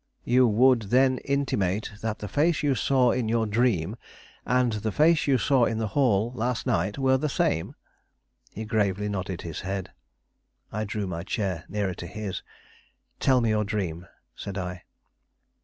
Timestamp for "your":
3.29-3.45, 13.49-13.63